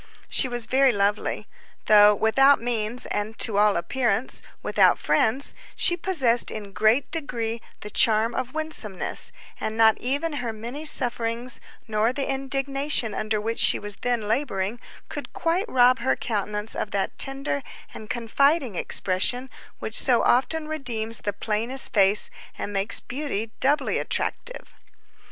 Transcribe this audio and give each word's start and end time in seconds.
She 0.27 0.47
was 0.47 0.65
very 0.65 0.91
lovely. 0.91 1.45
Though 1.85 2.15
without 2.15 2.59
means, 2.59 3.05
and 3.05 3.37
to 3.37 3.59
all 3.59 3.77
appearance 3.77 4.41
without 4.63 4.97
friends, 4.97 5.53
she 5.75 5.95
possessed 5.95 6.49
in 6.49 6.71
great 6.71 7.11
degree 7.11 7.61
the 7.81 7.91
charm 7.91 8.33
of 8.33 8.51
winsomeness, 8.55 9.31
and 9.59 9.77
not 9.77 9.99
even 9.99 10.33
her 10.41 10.51
many 10.51 10.85
sufferings, 10.85 11.61
nor 11.87 12.11
the 12.11 12.27
indignation 12.27 13.13
under 13.13 13.39
which 13.39 13.59
she 13.59 13.77
was 13.77 13.97
then 13.97 14.27
laboring, 14.27 14.79
could 15.07 15.33
quite 15.33 15.69
rob 15.69 15.99
her 15.99 16.15
countenance 16.15 16.73
of 16.75 16.89
that 16.89 17.15
tender 17.19 17.61
and 17.93 18.09
confiding 18.09 18.73
expression 18.73 19.51
which 19.77 19.93
so 19.95 20.23
often 20.23 20.67
redeems 20.67 21.19
the 21.19 21.31
plainest 21.31 21.93
face 21.93 22.31
and 22.57 22.73
makes 22.73 22.99
beauty 22.99 23.51
doubly 23.59 23.99
attractive. 23.99 24.73